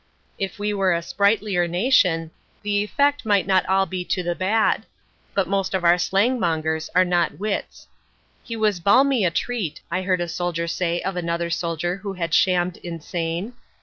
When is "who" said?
11.97-12.13